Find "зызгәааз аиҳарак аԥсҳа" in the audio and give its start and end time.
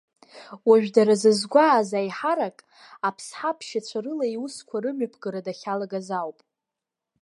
1.21-3.49